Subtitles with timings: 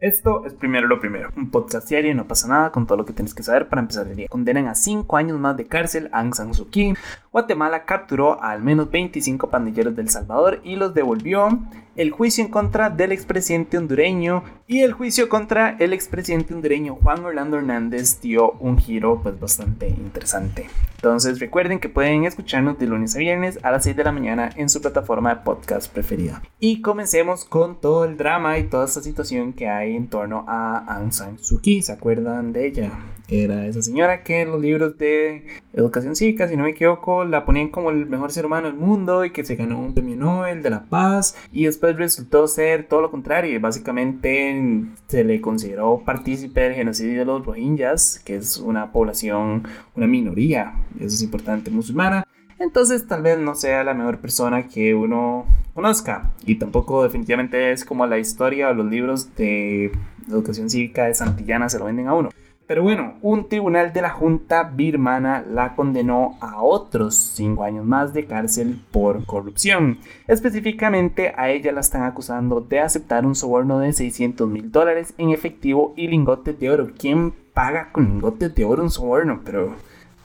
[0.00, 3.12] Esto es primero lo primero, un podcast diario no pasa nada con todo lo que
[3.12, 4.28] tienes que saber para empezar el día.
[4.28, 6.94] Condenan a 5 años más de cárcel a Aung San Suu Kyi.
[7.30, 11.60] Guatemala capturó a al menos 25 pandilleros del Salvador y los devolvió.
[11.94, 17.24] El juicio en contra del expresidente hondureño y el juicio contra el expresidente hondureño Juan
[17.24, 20.66] Orlando Hernández dio un giro pues bastante interesante.
[21.04, 24.48] Entonces recuerden que pueden escucharnos de lunes a viernes a las 6 de la mañana
[24.56, 26.40] en su plataforma de podcast preferida.
[26.58, 30.78] Y comencemos con todo el drama y toda esta situación que hay en torno a
[30.78, 31.82] Aung San Suu Kyi.
[31.82, 32.92] ¿Se acuerdan de ella?
[33.28, 37.46] Era esa señora que en los libros de educación cívica, si no me equivoco, la
[37.46, 40.62] ponían como el mejor ser humano del mundo y que se ganó un premio Nobel
[40.62, 43.58] de la paz y después resultó ser todo lo contrario.
[43.60, 50.06] Básicamente se le consideró partícipe del genocidio de los Rohingyas, que es una población, una
[50.06, 52.26] minoría, eso es importante, musulmana.
[52.58, 56.34] Entonces tal vez no sea la mejor persona que uno conozca.
[56.44, 59.92] Y tampoco definitivamente es como la historia o los libros de
[60.28, 62.30] educación cívica de Santillana se lo venden a uno.
[62.66, 68.14] Pero bueno, un tribunal de la Junta birmana la condenó a otros 5 años más
[68.14, 69.98] de cárcel por corrupción.
[70.28, 75.28] Específicamente a ella la están acusando de aceptar un soborno de 600 mil dólares en
[75.28, 76.88] efectivo y lingotes de oro.
[76.98, 79.42] ¿Quién paga con lingotes de oro un soborno?
[79.44, 79.74] Pero,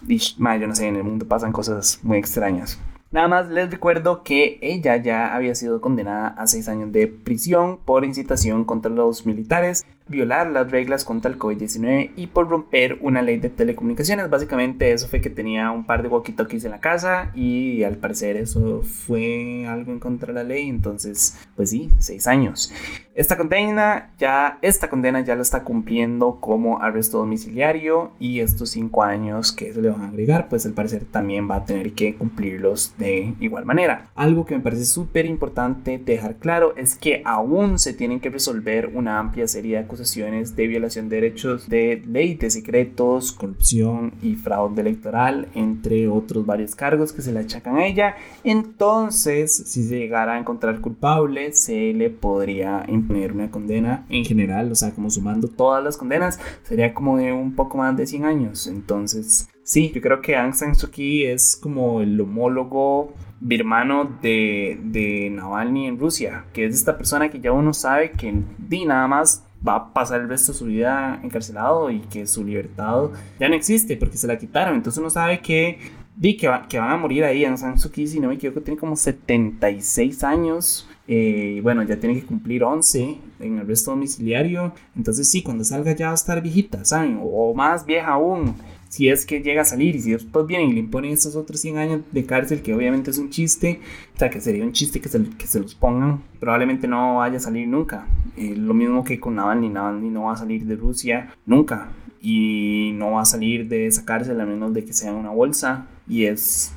[0.07, 2.79] yo no sé, en el mundo pasan cosas muy extrañas.
[3.11, 7.79] Nada más les recuerdo que ella ya había sido condenada a 6 años de prisión
[7.83, 13.21] por incitación contra los militares, violar las reglas contra el COVID-19 y por romper una
[13.21, 14.29] ley de telecomunicaciones.
[14.29, 18.35] Básicamente eso fue que tenía un par de walkie-talkies en la casa y al parecer
[18.35, 20.67] eso fue algo en contra de la ley.
[20.67, 22.73] Entonces, pues sí, 6 años.
[23.13, 29.03] Esta condena ya, esta condena ya lo está cumpliendo como arresto domiciliario y estos 5
[29.03, 32.15] años que se le van a agregar, pues al parecer también va a tener que
[32.15, 34.09] cumplirlos de igual manera.
[34.15, 38.87] Algo que me parece súper importante dejar claro es que aún se tienen que resolver
[38.93, 44.35] una amplia serie de acusaciones de violación de derechos de ley de secretos, corrupción y
[44.35, 48.15] fraude electoral, entre otros varios cargos que se le achacan a ella.
[48.45, 54.71] Entonces, si se llegara a encontrar culpable, se le podría imponer una condena en general,
[54.71, 58.25] o sea, como sumando todas las condenas, sería como de un poco más de 100
[58.25, 58.67] años.
[58.67, 64.79] Entonces, Sí, yo creo que Aung San Suu Kyi es como el homólogo birmano de,
[64.83, 69.07] de Navalny en Rusia, que es esta persona que ya uno sabe que di nada
[69.07, 73.09] más va a pasar el resto de su vida encarcelado y que su libertad
[73.39, 74.73] ya no existe porque se la quitaron.
[74.73, 75.77] Entonces uno sabe que,
[76.15, 77.45] di, que, que van a morir ahí.
[77.45, 80.89] Aung San Suu Kyi, si no me equivoco, tiene como 76 años.
[81.07, 84.73] Eh, bueno, ya tiene que cumplir 11 en el resto domiciliario.
[84.95, 87.19] Entonces sí, cuando salga ya va a estar viejita, ¿saben?
[87.21, 88.55] O más vieja aún
[88.89, 91.61] si es que llega a salir y si después vienen y le imponen estos otros
[91.61, 93.79] 100 años de cárcel, que obviamente es un chiste,
[94.15, 97.39] o sea, que sería un chiste que se, que los pongan, probablemente no vaya a
[97.39, 98.07] salir nunca.
[98.35, 101.89] Eh, lo mismo que con Navalny, Navalny no va a salir de Rusia nunca
[102.19, 105.87] y no va a salir de esa cárcel a menos de que sea una bolsa
[106.07, 106.73] y es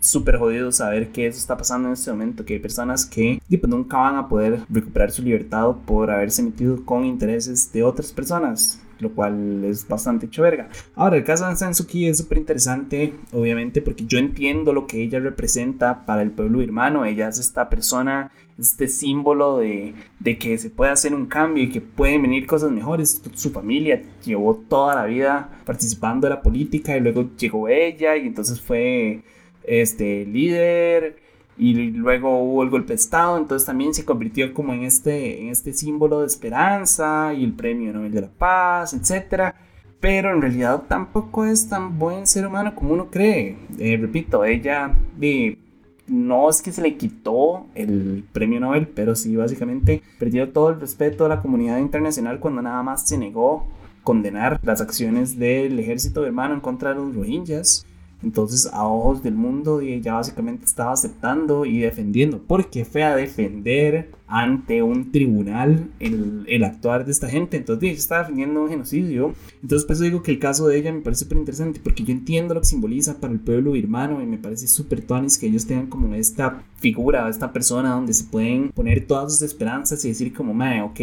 [0.00, 3.66] súper jodido saber que eso está pasando en este momento, que hay personas que pues,
[3.66, 8.83] nunca van a poder recuperar su libertad por haberse metido con intereses de otras personas
[9.04, 10.42] lo cual es bastante hecho.
[10.94, 15.20] Ahora, el caso de San es súper interesante, obviamente, porque yo entiendo lo que ella
[15.20, 17.04] representa para el pueblo hermano.
[17.04, 21.70] Ella es esta persona, este símbolo de, de que se puede hacer un cambio y
[21.70, 23.22] que pueden venir cosas mejores.
[23.34, 28.26] Su familia llevó toda la vida participando de la política y luego llegó ella y
[28.26, 29.22] entonces fue
[29.62, 31.23] este líder
[31.56, 35.48] y luego hubo el golpe de estado, entonces también se convirtió como en este, en
[35.48, 39.54] este símbolo de esperanza y el premio Nobel de la Paz, etc.
[40.00, 43.56] Pero en realidad tampoco es tan buen ser humano como uno cree.
[43.78, 44.94] Eh, repito, ella
[46.08, 50.80] no es que se le quitó el premio Nobel, pero sí básicamente perdió todo el
[50.80, 53.66] respeto de la comunidad internacional cuando nada más se negó
[54.02, 57.86] condenar las acciones del ejército hermano en contra de los Rohingyas
[58.24, 64.10] entonces, a ojos del mundo, ella básicamente estaba aceptando y defendiendo, porque fue a defender
[64.26, 67.58] ante un tribunal el, el actuar de esta gente.
[67.58, 69.34] Entonces, ella estaba defendiendo un genocidio.
[69.62, 72.12] Entonces, por eso digo que el caso de ella me parece súper interesante, porque yo
[72.12, 75.66] entiendo lo que simboliza para el pueblo birmano y me parece súper tonis que ellos
[75.66, 80.32] tengan como esta figura, esta persona donde se pueden poner todas sus esperanzas y decir,
[80.32, 81.00] como, mae, ok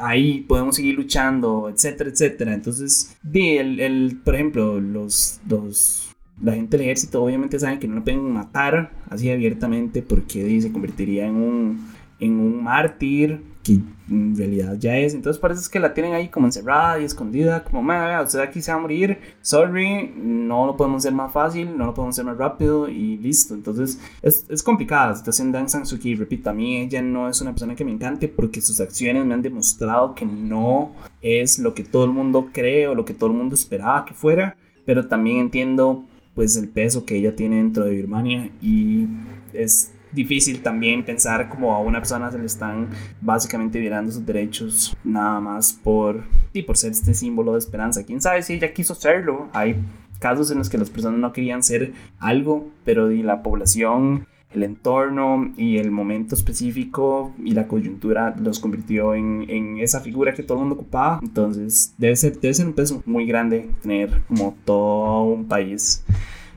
[0.00, 2.54] ahí podemos seguir luchando, etcétera, etcétera.
[2.54, 6.07] Entonces, el, el, por ejemplo, los, los
[6.40, 10.72] la gente del ejército obviamente sabe que no lo pueden matar así abiertamente porque se
[10.72, 11.86] convertiría en un,
[12.20, 15.14] en un mártir que en realidad ya es.
[15.14, 18.70] Entonces parece que la tienen ahí como encerrada y escondida, como, vea, usted aquí se
[18.70, 22.38] va a morir, sorry, no lo podemos hacer más fácil, no lo podemos hacer más
[22.38, 23.54] rápido y listo.
[23.54, 26.14] Entonces es, es complicada la situación de Aung San Suu Kyi.
[26.14, 29.34] Repito, a mí ella no es una persona que me encante porque sus acciones me
[29.34, 33.30] han demostrado que no es lo que todo el mundo cree o lo que todo
[33.30, 34.56] el mundo esperaba que fuera,
[34.86, 36.04] pero también entiendo
[36.38, 39.08] pues el peso que ella tiene dentro de Birmania y
[39.52, 42.90] es difícil también pensar como a una persona se le están
[43.20, 48.04] básicamente violando sus derechos nada más por, y por ser este símbolo de esperanza.
[48.04, 49.48] Quién sabe si ella quiso serlo.
[49.52, 49.82] Hay
[50.20, 55.52] casos en los que las personas no querían ser algo, pero la población, el entorno
[55.56, 60.58] y el momento específico y la coyuntura los convirtió en, en esa figura que todo
[60.58, 61.20] el mundo ocupaba.
[61.22, 66.04] Entonces debe ser, debe ser un peso muy grande tener como todo un país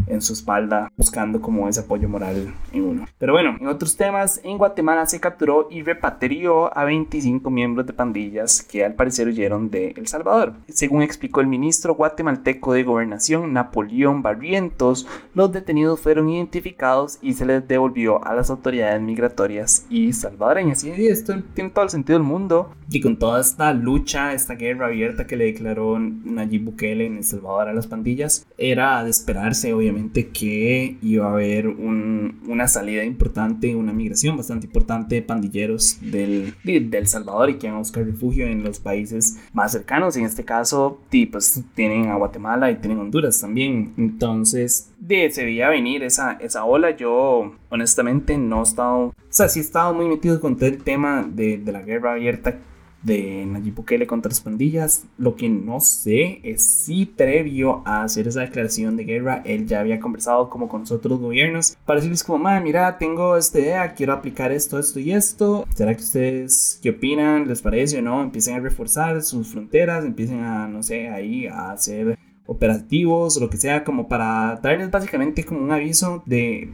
[0.08, 3.06] en su espalda buscando como ese apoyo moral en uno.
[3.18, 7.94] Pero bueno, en otros temas, en Guatemala se capturó y repatrió a 25 miembros de
[7.94, 10.54] pandillas que al parecer huyeron de El Salvador.
[10.68, 17.46] Según explicó el ministro guatemalteco de Gobernación, Napoleón Barrientos, los detenidos fueron identificados y se
[17.46, 20.84] les devolvió a las autoridades migratorias y salvadoreñas.
[20.84, 22.74] Y esto tiene todo el sentido del mundo.
[22.90, 27.24] Y con toda esta lucha, esta guerra abierta que le declaró Nayib Bukele en El
[27.24, 29.91] Salvador a las pandillas, era de esperarse, obviamente
[30.34, 37.08] que iba a haber una salida importante, una migración bastante importante de pandilleros del, del
[37.08, 40.18] Salvador y que van a buscar refugio en los países más cercanos.
[40.18, 41.00] En este caso,
[41.32, 43.94] pues tienen a Guatemala y tienen Honduras también.
[43.98, 46.96] Entonces, de, se veía venir esa, esa ola.
[46.96, 50.84] Yo, honestamente, no he estado, o sea, sí he estado muy metido con todo el
[50.84, 52.60] tema de, de la guerra abierta
[53.04, 55.06] de Nayib Bukele contra las pandillas.
[55.18, 59.80] Lo que no sé es si previo a hacer esa declaración de guerra, él ya
[59.80, 64.14] había conversado como con los otros gobiernos para decirles como, mira, tengo esta idea, quiero
[64.14, 65.66] aplicar esto, esto y esto.
[65.76, 67.48] ¿Será que ustedes qué opinan?
[67.48, 68.22] ¿Les parece o no?
[68.22, 73.50] Empiecen a reforzar sus fronteras, empiecen a, no sé, ahí a hacer operativos o lo
[73.50, 76.70] que sea, como para darles básicamente como un aviso de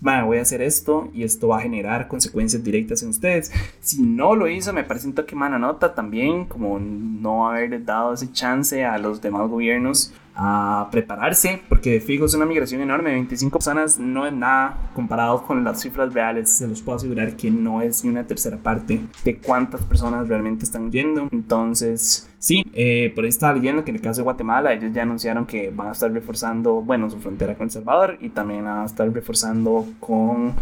[0.00, 3.50] voy a hacer esto y esto va a generar consecuencias directas en ustedes.
[3.80, 8.14] Si no lo hizo, me parece un toque mala nota también, como no haber dado
[8.14, 13.10] ese chance a los demás gobiernos a prepararse, porque de fijo es una migración enorme,
[13.10, 17.50] 25 personas no es nada comparado con las cifras reales, se los puedo asegurar que
[17.50, 21.28] no es ni una tercera parte de cuántas personas realmente están yendo.
[21.32, 25.02] Entonces, sí, eh, por ahí estaba leyendo que en el caso de Guatemala ellos ya
[25.02, 28.80] anunciaron que van a estar reforzando, bueno, su frontera con El Salvador y también van
[28.80, 30.54] a estar reforzando con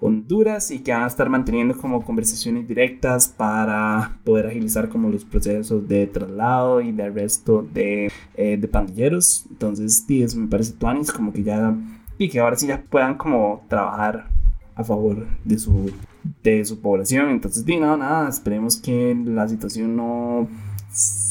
[0.00, 5.24] Honduras y que van a estar manteniendo como conversaciones directas para poder agilizar como los
[5.24, 9.46] procesos de traslado y de arresto de, eh, de pandilleros.
[9.50, 11.74] Entonces, sí, eso me parece tuanis como que ya
[12.18, 14.28] y que ahora sí ya puedan como trabajar
[14.74, 15.90] a favor de su
[16.42, 17.30] de su población.
[17.30, 20.48] Entonces, di, no, nada, esperemos que la situación no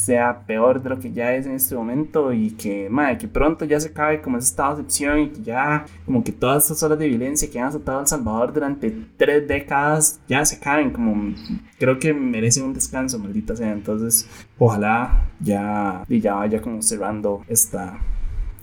[0.03, 3.63] sea peor de lo que ya es en este momento y que, madre, que pronto
[3.63, 6.83] ya se acabe como ese estado de excepción y que ya como que todas estas
[6.83, 11.33] horas de violencia que han azotado El Salvador durante tres décadas ya se acaben, como
[11.79, 13.71] creo que merecen un descanso, maldita sea.
[13.71, 14.27] Entonces,
[14.57, 17.97] ojalá ya, y ya vaya como cerrando esta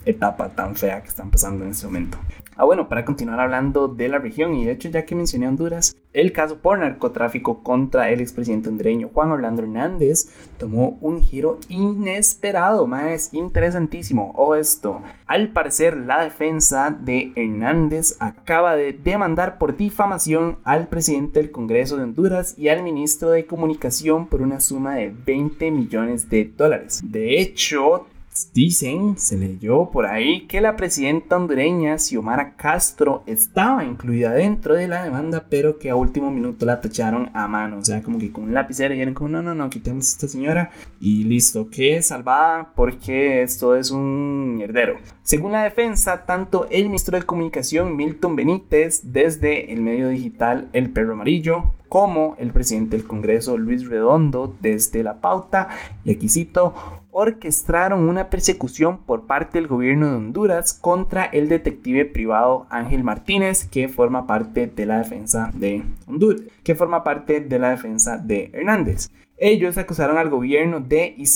[0.05, 2.19] etapa tan fea que están pasando en este momento.
[2.61, 5.97] Ah, bueno, para continuar hablando de la región, y de hecho ya que mencioné Honduras,
[6.13, 10.29] el caso por narcotráfico contra el expresidente hondureño Juan Orlando Hernández
[10.59, 14.35] tomó un giro inesperado, más interesantísimo.
[14.37, 21.41] O esto, al parecer la defensa de Hernández acaba de demandar por difamación al presidente
[21.41, 26.29] del Congreso de Honduras y al ministro de Comunicación por una suma de 20 millones
[26.29, 27.01] de dólares.
[27.03, 28.07] De hecho,
[28.53, 34.89] Dicen, se leyó por ahí, que la presidenta hondureña Xiomara Castro estaba incluida dentro de
[34.89, 37.79] la demanda, pero que a último minuto la tacharon a mano.
[37.79, 40.29] O sea, como que con un lapicero eran como, no, no, no, quitemos a esta
[40.29, 40.71] señora
[41.01, 44.97] y listo, que salvada porque esto es un mierdero.
[45.23, 50.91] Según la defensa, tanto el ministro de Comunicación Milton Benítez, desde el medio digital El
[50.91, 55.69] Perro Amarillo, como el presidente del Congreso Luis Redondo desde la pauta,
[56.05, 56.73] y aquí cito,
[57.11, 63.65] orquestaron una persecución por parte del gobierno de Honduras contra el detective privado Ángel Martínez,
[63.65, 68.51] que forma parte de la defensa de Honduras, que forma parte de la defensa de
[68.53, 69.11] Hernández.
[69.37, 71.27] Ellos acusaron al gobierno de, y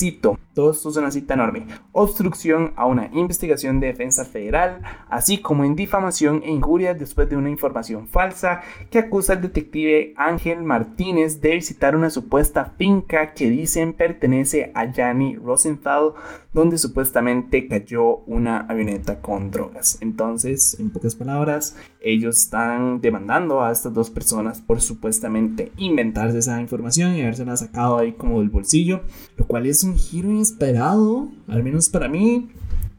[0.55, 1.67] Todo esto es una cita enorme.
[1.91, 7.35] Obstrucción a una investigación de defensa federal, así como en difamación e injuria después de
[7.35, 13.49] una información falsa que acusa al detective Ángel Martínez de visitar una supuesta finca que
[13.49, 16.13] dicen pertenece a Yanni Rosenthal,
[16.53, 19.97] donde supuestamente cayó una avioneta con drogas.
[19.99, 26.61] Entonces, en pocas palabras, ellos están demandando a estas dos personas por supuestamente inventarse esa
[26.61, 29.01] información y habérsela sacado ahí como del bolsillo,
[29.35, 32.49] lo cual es un giro inesperado, al menos para mí.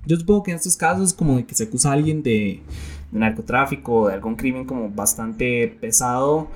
[0.07, 2.61] Yo supongo que en estos casos como de que se acusa a alguien de,
[3.13, 6.49] narcotráfico o de algún crimen como bastante pesado,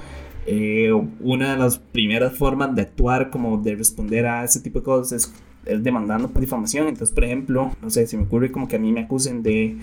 [0.47, 4.85] eh, una de las primeras formas de actuar como de responder a ese tipo de
[4.85, 5.35] cosas es,
[5.67, 6.89] es demandando por difamación.
[6.89, 9.79] Entonces, por ejemplo, no sé, si me ocurre como que a mí me acusen de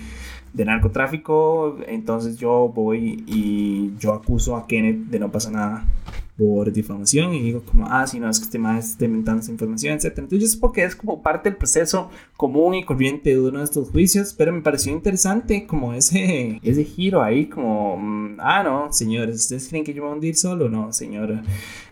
[0.53, 5.85] de narcotráfico, entonces yo voy y yo acuso a Kenneth de no pasar nada
[6.37, 9.51] por difamación y digo como, ah, si no, es que este más está inventando esa
[9.51, 10.19] información, etc.
[10.19, 13.65] Entonces yo supongo que es como parte del proceso común y corriente de uno de
[13.65, 18.93] estos juicios, pero me pareció interesante como ese, ese giro ahí, como, mm, ah, no,
[18.93, 20.69] señores, ¿ustedes creen que yo voy a hundir solo?
[20.69, 21.43] No, señora.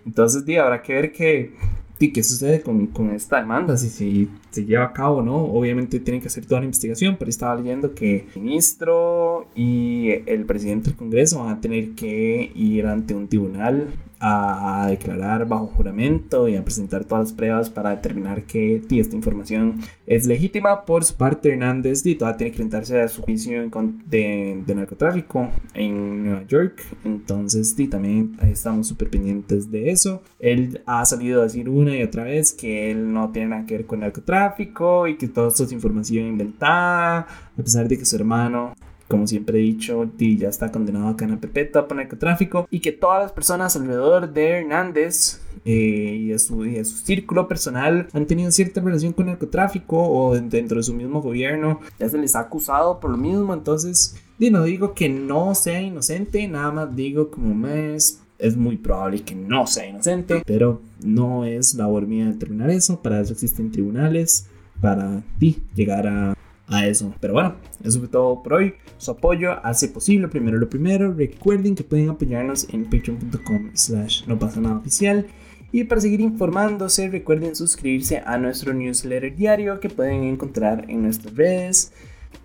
[0.06, 1.54] Entonces, di, habrá que ver que
[1.98, 3.78] ¿Y qué sucede con, con, esta demanda?
[3.78, 5.46] Si, si se lleva a cabo, ¿no?
[5.46, 10.46] Obviamente tienen que hacer toda la investigación, pero estaba leyendo que el ministro y el
[10.46, 16.48] presidente del Congreso van a tener que ir ante un tribunal a, declarar bajo juramento
[16.48, 20.86] y a presentar todas las pruebas para determinar que esta información es legítima.
[20.86, 23.70] Por su parte, Hernández todavía tiene que enfrentarse a su juicio
[24.06, 26.82] de, de narcotráfico en Nueva York.
[27.04, 30.22] Entonces, también estamos súper pendientes de eso.
[30.40, 33.78] Él ha salido a decir una y otra vez que él no tiene nada que
[33.78, 38.16] ver con narcotráfico y que todo esto es información inventada, a pesar de que su
[38.16, 38.74] hermano
[39.08, 43.22] como siempre he dicho, ya está condenado a cana perpetua por narcotráfico y que todas
[43.22, 48.82] las personas alrededor de Hernández eh, y, de su, su, círculo personal han tenido cierta
[48.82, 53.12] relación con narcotráfico o dentro de su mismo gobierno ya se les ha acusado por
[53.12, 53.54] lo mismo.
[53.54, 59.22] Entonces, no digo que no sea inocente, nada más digo como más es muy probable
[59.22, 63.02] que no sea inocente, pero no es labor mía determinar eso.
[63.02, 64.48] Para eso existen tribunales
[64.82, 66.36] para ti llegar a
[66.68, 67.14] a eso.
[67.20, 68.76] Pero bueno, eso fue todo por hoy.
[68.98, 71.14] Su apoyo hace posible primero lo primero.
[71.14, 75.28] Recuerden que pueden apoyarnos en patreon.com slash no pasa nada oficial.
[75.72, 81.36] Y para seguir informándose, recuerden suscribirse a nuestro newsletter diario que pueden encontrar en nuestras
[81.36, 81.92] redes.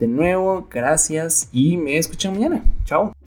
[0.01, 2.65] De nuevo, gracias y me escuchan mañana.
[2.85, 3.20] Chao.